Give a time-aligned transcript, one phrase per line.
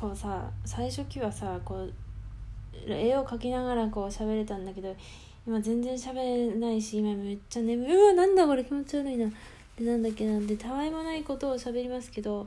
[0.00, 1.92] こうさ最初期はさこう
[2.88, 4.96] 絵を描きながらこう喋れたんだけど
[5.46, 7.94] 今全然喋れないし今めっちゃ眠い。
[7.94, 9.30] うわなんだこれ気持ち悪いな。
[9.78, 10.32] でなんだっけな。
[10.32, 12.46] んでたわいもないことを喋りますけど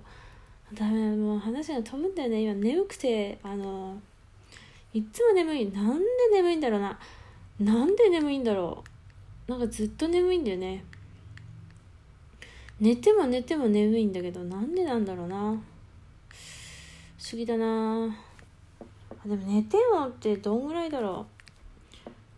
[0.74, 2.42] ダメもう話が飛ぶんだよね。
[2.42, 3.98] 今眠くてあの
[4.92, 5.72] いっつも眠い。
[5.72, 7.00] なんで眠いんだろうな。
[7.60, 8.84] なんで眠いんだろ
[9.48, 9.52] う。
[9.52, 10.84] なんかずっと眠いんだよね。
[12.80, 15.56] 寝ても寝ても眠いんだけどなんでなんだろうな。
[17.24, 18.14] 不思議だな。
[19.24, 21.26] あでも寝てもってどんぐらいだろ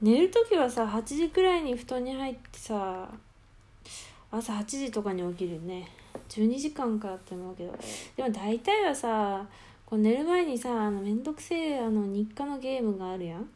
[0.01, 0.05] う。
[0.05, 3.09] 寝る時はさ8時くらいに布団に入ってさ
[4.29, 5.89] 朝8時とかに起きるね。
[6.29, 7.75] 12時間かって思うけど。
[8.15, 9.43] でも大体はさ
[9.87, 13.49] こう寝る前にさあのめんどくせえあの日課のゲームがあるやん。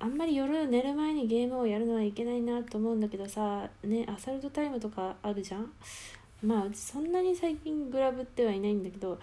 [0.00, 5.70] あんまり夜寝る前にゲームをやるのはいけないなと思うんだけどさねアサルトタイムとかあるじゃん。
[6.42, 9.18] まあうちそんなに最近グラブってはいないんだけど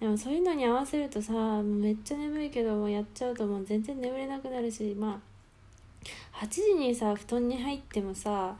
[0.00, 5.20] でもそういうのに合わせるとさめっちゃ眠いけどもやっちゃうともう全然眠れなくなるしま
[6.34, 8.56] あ8時にさ布団に入ってもさ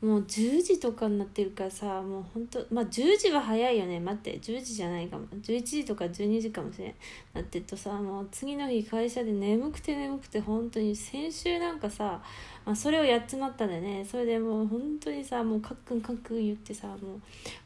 [0.00, 3.98] もう10時とかになってるからさもうほんとまあ10時は早いよね。
[3.98, 5.26] 待って10時じゃないかも。
[5.26, 6.94] 11時とか12時かもしれん。
[7.34, 12.22] なってるとさもう次の日会社で眠くて眠くて本当に先週なんかさ、
[12.64, 14.04] まあ、それをやっちまったんだよね。
[14.08, 17.18] それでもう本当にさもうカックンカックン言ってさもうも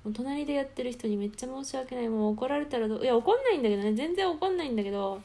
[0.07, 2.09] う隣でやってる人にめっちゃ申し訳ない。
[2.09, 3.93] もう怒られたらどいや怒んないんだけどね。
[3.93, 5.21] 全然怒んないんだけど。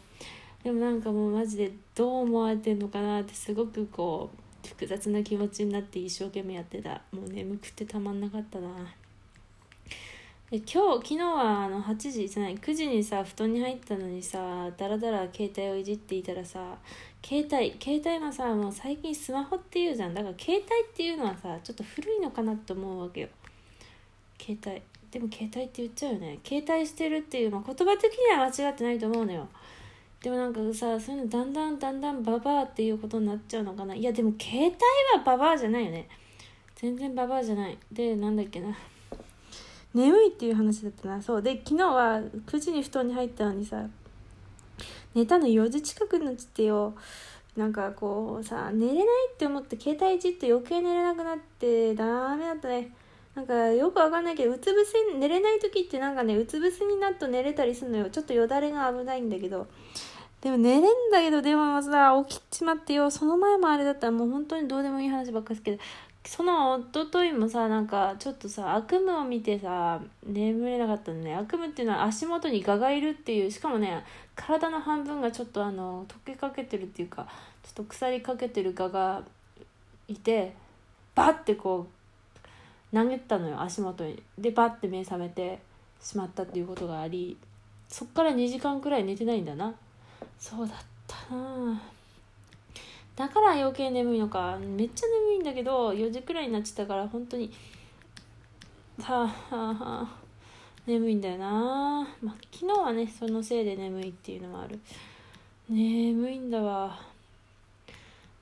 [0.64, 7.02] でもなんかもうマジでどう思われてんのかなってすごくこう複雑な気持ちになって一生懸命やってた。
[7.12, 8.68] もう眠くてたまんなかったな。
[10.50, 16.78] で今日昨日はあの8時じゃない9時にさ布団に入ったのにさだらだら携帯をいじっていたらさ
[17.22, 20.14] 携帯携帯もさもう最近スマホっていうじゃん。
[20.14, 23.28] だから携帯っていうのはさちょっと古いのかなと思うわけよ。
[24.40, 26.40] 携帯でも携帯って言っちゃうよね。
[26.46, 29.48] 携帯してるっていう、まあ、言葉的には間違ってないと思うのよ。
[30.22, 33.96] でもなんかさそういうのだんだんだんだんババアっていうことになっちゃうのかな。
[33.96, 34.72] いやでも携帯
[35.16, 36.08] はババアじゃないよね。
[36.76, 37.78] 全然ババアじゃない。
[37.92, 38.76] でなんだっけな。
[39.94, 41.22] 眠いっていう話だったな。
[41.22, 41.42] そう。
[41.42, 43.86] で昨日は9時に布団に入ったのにさ
[45.14, 46.94] 寝たの4時近くになっちゃってよ。
[47.56, 52.92] なんかこうさ寝れないって思って携帯いじって余計寝れなくなってダメだったね。
[53.38, 58.10] なんかよくわかんないけどうつ伏せ寝れない時ってなんかねうつ伏せになると寝れたりするのよ。
[58.10, 59.68] ちょっとよだれが危ないんだけど。
[60.42, 60.82] でも寝れん
[61.12, 63.12] だけどでもさ起きちまってよ。
[63.12, 65.78] その前もあれだったらもう本当にどうでもいい話ばっかですけど。
[66.26, 71.36] その一昨日もさなんかちょっとさ悪夢を見てさ眠れなかったのね。
[71.36, 74.04] 悪夢っていうのは足元に蛾がいるっていうしかもね
[74.36, 77.28] 体の半分がちょっとあの溶けかけてるっていうか
[77.62, 79.22] ちょっと腐りかけてる蛾が
[80.08, 80.54] いて
[81.14, 81.97] バッてこう
[82.94, 84.22] 投げたのよ足元に。
[84.38, 85.60] でバッて目覚めて
[86.02, 87.38] しまったっていうことがあり
[87.90, 89.74] そっから2時間くらい寝てないんだな。
[90.40, 90.78] そうだっ
[91.08, 91.82] たな。
[93.16, 94.58] だから余計眠いのか。
[94.60, 97.52] めっちゃ眠いんだけど4時くらいになっちゃったから本当に
[99.02, 100.16] はあはあ
[100.86, 102.08] 眠いんだよな。
[102.22, 104.80] まあ昨日はねそのせいで眠いっていうのもある。
[105.70, 107.00] 眠いんだわ。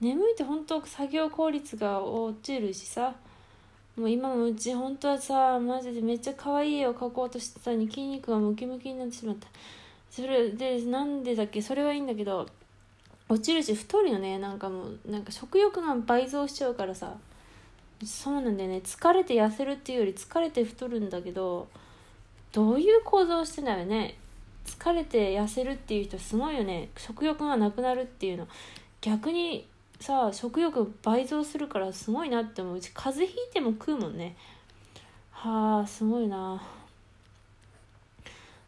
[0.01, 3.15] 眠いって本当作業効率が落ちるしさ。
[3.95, 9.47] もう今のうち本当はさマジでめっちゃ可愛い絵を描こうとしてたのに筋肉がムキムキになってしまった。
[10.09, 12.47] それでなんでだっけそれはいいんだけど
[13.27, 14.37] 落ちるし太るよね。
[14.39, 17.15] なんかもうなんか食欲が倍増しちゃうからさ。
[18.03, 18.81] そうなんだよね。
[18.83, 21.67] 疲れて痩せるっていうより疲れて太るんだけど
[22.51, 24.17] どういう構造してんだよね。
[24.65, 26.89] 疲れて痩せるっていう人すごいよね。
[26.97, 28.47] 食欲がなくなるっていうの。
[28.99, 29.67] 逆に
[29.99, 32.75] さ食欲倍増するからすごいなって思う。
[32.77, 34.35] うち風邪ひいても食うもんね。
[35.31, 36.61] はあすごいな。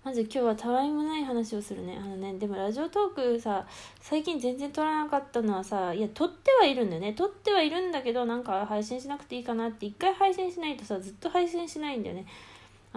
[0.04, 1.98] まず今日はたわいもない話をするね。
[2.02, 3.66] あのねでもラジオトークさ
[4.00, 7.14] 最近全然撮らなかったのはさいや撮ってはいるんだよね。
[7.14, 12.26] 撮ってはいるんだけどなんか配信しなくていいかなって一回配信しないとさずっと配信しないんだよね。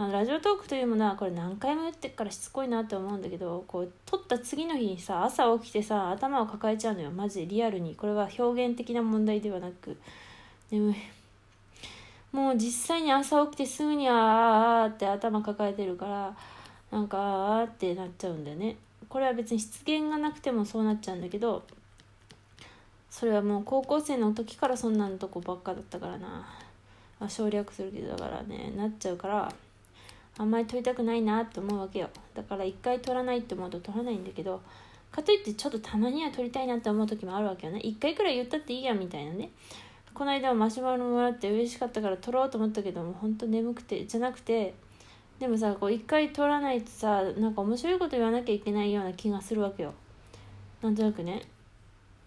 [0.00, 7.94] あのラジオトークというものはこれ何回も言ってっからしつこいなって思うんだけどこう撮った次の日にさ朝起きてさ頭を抱えちゃうのよマジでリアルに。
[7.96, 9.98] これは表現的な問題ではなく。
[10.70, 10.94] 眠い。
[12.32, 16.34] もう実際に朝起きてすぐにあーあーって頭抱えてるから
[16.90, 17.18] なんか
[17.58, 18.76] あーってなっちゃうんだよね。
[19.06, 21.62] これは別に失言がなくてもそうなっちゃうんだけど
[23.10, 26.46] それはもう高校生の時からそんなのとこばっかだったからな。
[27.28, 29.52] 省略するけどだからねなっちゃうから。
[30.40, 32.08] あんまり撮りたくないなって思うわけよ。
[32.34, 34.62] だから一回撮らないって思うと撮らないんだけど
[35.12, 37.80] かといってちょっとたまには撮りたいなって思う時もあるわけよね。
[37.80, 39.50] 一回くらい言ったっていいやみたいなね。
[40.14, 44.74] この間はマシュマロもらって嬉しかったから撮ろうと思ったけども本当眠くてじゃなくて
[45.38, 49.92] でもさこう一回取らないとさなんか面白いこと言わなきゃいけないような気がするわけよ。
[50.80, 51.42] なんとなくね。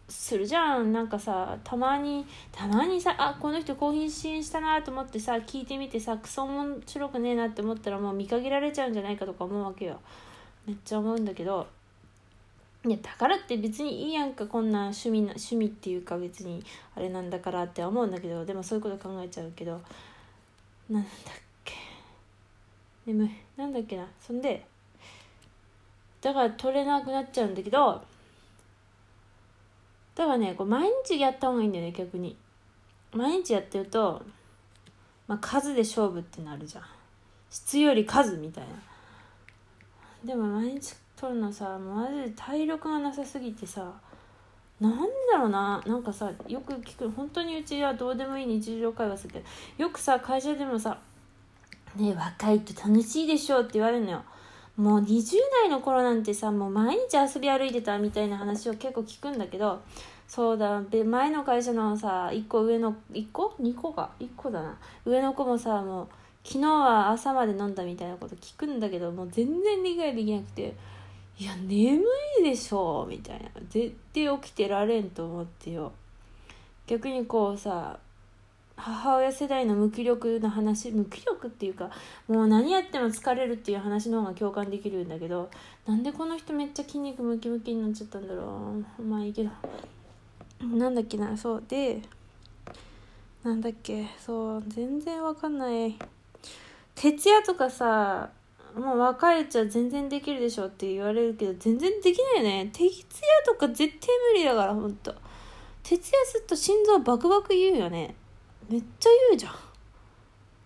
[0.10, 0.92] するじゃん。
[0.92, 10.00] なんかさたまにたまにさあこの人更新したなと思ってさ聞いてみてさクソ面白くねえなって思ったらもう見限られちゃうんじゃないかとか思うわけよ。
[10.66, 11.68] めっちゃ思うんだけど
[12.86, 16.64] いやだからって別にいいやんかこんな趣味な趣味っていうか別に
[16.96, 19.82] あれなんだからって思うんだけどでもそういうこと考えちゃうけど
[20.90, 21.12] なんだっ
[21.64, 21.74] け。
[23.06, 23.30] 眠い。
[23.56, 24.06] なんだっけな。
[24.20, 24.66] そんで
[26.22, 28.02] だから取れなくなっちゃうんだけど
[30.16, 32.36] だからねこう毎日やった方がいいんだよね逆に。
[33.14, 34.24] 毎日やってると、
[35.28, 36.84] まあ、数で勝負ってなるじゃん。
[37.50, 38.70] 質より数みたいな。
[40.26, 43.92] でも毎日取るのさマジで体力がなさすぎてさ
[44.80, 44.98] なん
[45.32, 45.82] だろうな。
[45.86, 49.46] なんかさよく聞く本当にうちはどうでもいい日常会話するけど
[49.78, 50.98] よくさ会社でもさ
[51.96, 54.24] 「ね若いと楽しいでしょ」って言われるのよ。
[54.78, 59.82] もう20代の頃なんてさもう毎日遊び歩いてたみたいな話を結構聞くんだけど
[60.28, 64.78] そうだ前の会社のさ1個上の1個 ?2 個か？1個だな。
[65.06, 66.08] 上の子もさもう
[66.44, 70.76] 昨日は朝まで飲んだみたいなこと聞くんだけどもう全然理解できなくて
[71.38, 72.04] いや眠
[72.42, 73.50] いでしょみたいな。
[73.70, 75.92] 絶対起きてられんと思ってよ。
[76.88, 78.00] 逆にこうさ
[78.76, 81.90] 母親世代の無気力な話無気力っていうか
[82.28, 85.50] もう何やっても疲れるっていう話の方が共感できるんだけど
[85.86, 89.02] なんでこの人めっちゃ筋肉ムキムキになっちゃったんだろう。
[89.02, 89.50] まあいいけど。
[90.62, 91.36] なんだっけな。
[91.36, 91.64] そう。
[91.68, 92.02] で
[93.44, 94.08] なんだっけ。
[94.18, 94.64] そう。
[94.68, 95.96] 全然わかんない。
[96.96, 98.30] 徹夜とかさ
[98.76, 102.70] もう若いうちは全然できるでしょって言われるけど全然できないよね。
[102.74, 102.92] 徹夜
[103.46, 103.92] とか絶対
[104.34, 105.14] 無理だからほんと。
[105.84, 108.16] 徹夜すると心臓バクバク言うよね。
[108.74, 109.54] めっちゃ言うじゃん。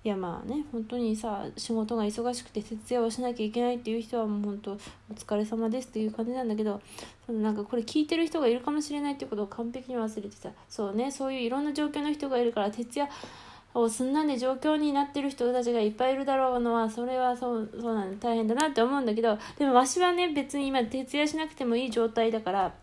[0.06, 4.77] いやまあね本当にさ仕事が忙しくて徹夜をしなきゃいけないっていう人はもう本当お
[5.13, 6.80] 疲れ様ですっていう感じなんだけど
[7.25, 13.09] そのなんかこれ聞いてる人がいるかもしれないっていうことを完璧に忘れてたそうねそういういろんな状況の人がいるから徹夜
[13.74, 22.74] をすんなんで状況になってる人たちがいっぱいいるだろうのはそれはそうそうなん大変だなって思うんだけどでもわしはね別に今徹夜しなくてもいい状態だから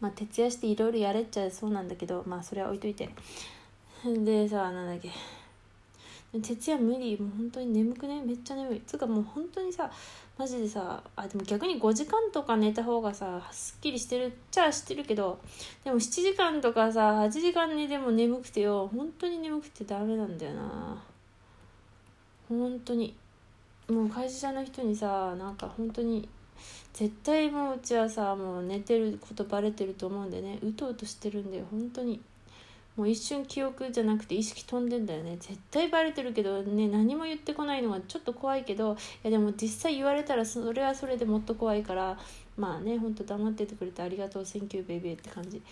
[0.00, 3.10] まあ徹夜していろいろやれっちゃそうなんだけどまあそれは置いといて。
[4.04, 5.10] でさなんだっけ。
[6.40, 8.20] 徹夜無理もう本当に眠くね？
[8.22, 8.82] めっちゃ眠い。
[8.86, 9.90] つうかもう本当にさ
[10.36, 15.38] マジでさあでも逆に5時間とか寝た方がさすっきりしてるっちゃしてるけど
[15.84, 21.02] でも7時間とかさ8時間寝ても眠くてよ本当に眠くてダメなんだよな。
[22.48, 23.16] 本当に。
[23.88, 26.28] もう会社の人にさなんか本当に
[26.92, 30.58] 絶対もううちはさもう寝てることバレてると思うんでね。
[30.62, 32.20] うとうとしてるんだよ本当に。
[32.98, 35.36] もう一瞬記憶じゃなくて意識飛んでんだよね。
[35.38, 42.18] 絶対バレてるけどね何も言ってこないのがちょっと怖いけどいやでも実際言われたらそれはそれでもっと怖いから
[42.56, 45.62] まあねほんと黙っててくれてありがとう thank you baby って感じ。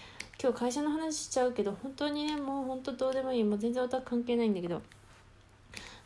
[0.41, 3.45] 今日会社の話しちゃうけど本当にねもう本当どうでもいい。
[3.45, 4.81] もう全然オタク関係ないんだけど。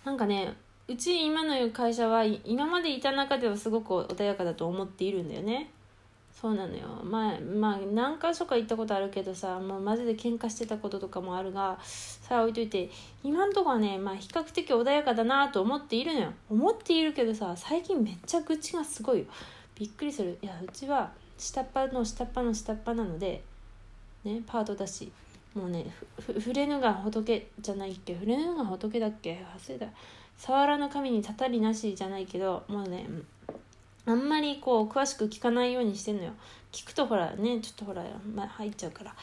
[0.06, 0.54] なんかね
[0.88, 5.68] うち今の会社は今までいた中ではすごく穏やかだと思っているんだよね。
[6.40, 6.88] そうなのよ。
[7.04, 12.90] まあまあ何箇所か行ったことあるけどさもうマジで喧嘩してたこととかもあるがさあ置いといて
[13.22, 16.32] 今んとこはねまあ比較的穏やかだなと思っているのよ。
[16.48, 19.24] 思っているけどさ最近めっちゃ愚痴がすごいよ。
[19.78, 20.38] びっくりする。
[20.40, 23.42] いやうちは下っ端の下っ端の下っ端なので
[24.24, 25.12] ねパートだし
[25.54, 25.86] もうね
[26.26, 28.14] 触れぬが仏じゃないっけ？
[28.14, 29.44] 触れぬが仏だっけ？
[29.58, 29.86] 忘れた。
[30.38, 33.06] 触らぬ神にたたりなしじゃないけどもうね
[34.06, 36.32] あんまりこう詳しく聞かないようにしてんのよ。
[36.72, 38.04] 聞くとほらねちょっとほら、
[38.34, 39.14] まあ、入っちゃうから。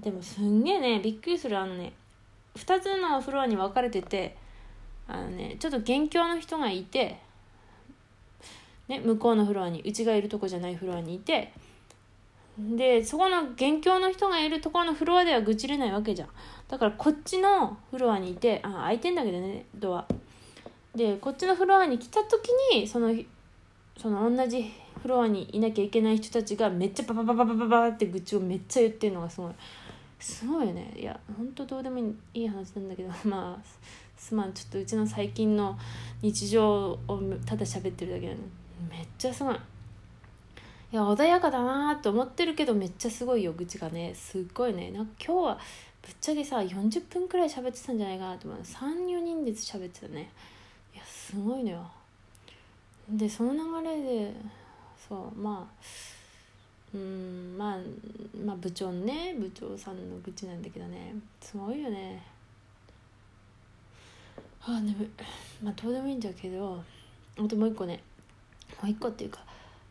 [0.00, 1.92] でもすんげえねびっくりするあのね
[2.56, 4.36] 2つのフロアに分かれてて
[5.06, 7.18] あのねちょっと元凶の人がいて
[8.88, 11.52] ね向こうのフロアにうちがいるとこじゃないフロアにいて
[12.58, 16.28] でそこの元凶の人がいるところのフロアでは愚痴れないわけじゃん。
[16.68, 20.06] だからこっちのフロアにいてあ開いてんだけどねドア。
[20.94, 23.14] でこっちのフロアに来た時にその
[23.98, 29.52] その同じフロアにいなきゃいけない人たちがめっちゃバババババババって愚痴をめっちゃ言ってるのがすごい
[30.20, 31.98] すごいよねいやほんとどうでも
[32.32, 33.64] いい話なんだけどまあ
[34.16, 35.76] すまんちょっとうちの最近の
[36.22, 37.00] 日常を
[37.44, 38.38] ただ喋ってるだけなの
[38.88, 39.58] めっちゃすごいい
[40.96, 45.58] や穏やかだなと思ってるけどめっちゃすごいよ愚痴がねすっごいねなんか今日は
[46.02, 50.30] ぶっちゃけさ40分くらい喋ってたんじゃないかなと思う34人で喋ってたね
[50.94, 51.97] いやすごいのよ
[53.10, 54.34] でその流れで
[55.08, 55.86] そうまあ
[56.94, 57.78] うんまあ
[58.44, 62.22] まあ部長ね部長さんの愚痴なんだけどねすごいよね。
[64.62, 65.08] ああ眠い。
[65.62, 66.82] まあどうでもいいんだけど
[67.38, 68.02] あともう一個ね。
[68.82, 69.40] もう一個っていうか。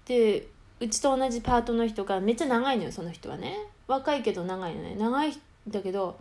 [0.05, 0.47] で
[0.79, 3.57] うちと同じパートの人がめっちゃ長いのよその人はね。
[3.87, 4.95] 若いけど長いのね。
[4.95, 5.33] 長いん
[5.67, 6.19] だけど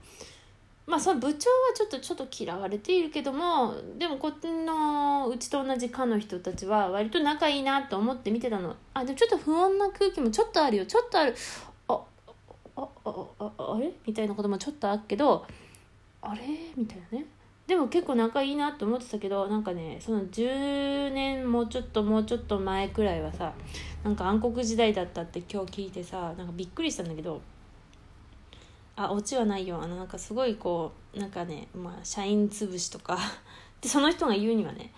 [0.86, 8.76] まあその部長はちょっとちょっと嫌われているけどもでもこっちのうちと同じ課の人たちは割と仲いいなと思って見てたの。
[8.94, 10.86] あでもちょっと不穏な空気もちょっとあるよ。
[10.86, 11.34] ちょっとある。
[11.88, 12.00] あ
[12.76, 13.90] ああああれ？
[14.06, 15.44] みたいなこともちょっとあるけど
[16.22, 16.42] あれ？
[16.76, 17.26] みたいなね。
[17.66, 23.52] でも結構仲いいなと思ってたけどなんかねその10年もうちょっともうちょっと前くらいはさ
[24.04, 27.42] なんか暗黒時代だったって今日聞いてさなんかびっくりしたんだけど
[28.96, 29.80] あオチはないよ。
[29.80, 33.18] あのなんかすごいこうなんかねまあ社員潰しとか。
[33.80, 34.90] でその人が言うにはね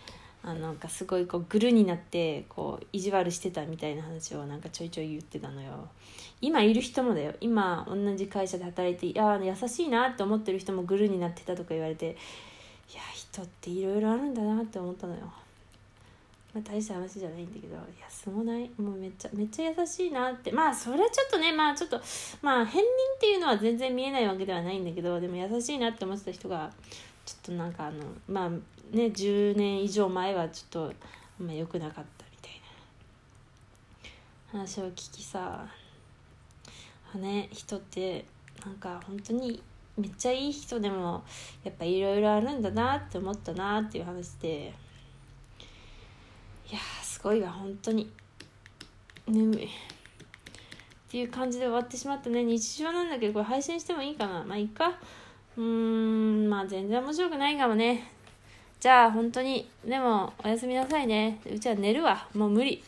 [0.42, 5.88] あのなんかすごいこうグルになってこう意地悪してたみたいな話をなんかちょいちょい言ってたのよ。
[6.40, 7.34] 今いる人もだよ。
[7.40, 12.16] 今同じ会社で働いていや優しいなって思ってる人もグルになってたとか言われて
[12.92, 15.32] いや人っていろいろあるんだなって思ったのよ。
[16.54, 18.70] まあ、大した話じゃないんだけどいやすごない？
[18.78, 22.00] もうめっちゃめっちゃ優しいなってまあそれはちょっとねまあちょっと
[22.40, 22.84] まあ片鱗っ
[23.20, 26.72] ていうのは全然見えないわけではないんだけどでも優しいなって思ってた人が
[27.26, 28.60] ちょっとなんかあのまあね
[28.92, 30.92] 10年以上前はちょっと
[31.40, 32.50] あんま良くなかったみたい
[34.54, 35.66] な話を聞きさ
[37.14, 38.24] あね人って
[38.64, 39.62] なんか本当に
[39.98, 41.22] めっちゃいい人でも
[41.62, 44.72] やっぱいろいろあるんだなって思ったなっていう話で。
[47.18, 48.08] すごいわ本当に。
[49.26, 49.64] 眠い。
[49.64, 49.68] っ
[51.10, 52.44] ていう感じで終わってしまったね。
[52.44, 54.44] 日常なんだけどこれ配信してもいいかな？
[54.44, 54.92] まあいっか。
[55.56, 58.12] うーんまあ全然面白くないかもね。
[58.78, 59.68] じゃあ本当に。
[59.84, 61.40] でもおやすみなさいね。
[61.52, 62.28] うちは寝るわ。
[62.34, 62.84] もう無理。